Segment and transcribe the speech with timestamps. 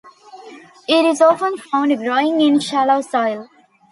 [0.87, 3.49] It is often found growing in shallow soils.